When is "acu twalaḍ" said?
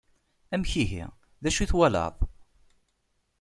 1.49-2.15